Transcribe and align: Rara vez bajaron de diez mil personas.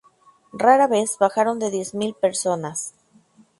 Rara 0.53 0.87
vez 0.87 1.15
bajaron 1.19 1.59
de 1.59 1.69
diez 1.69 1.93
mil 1.93 2.15
personas. 2.15 2.95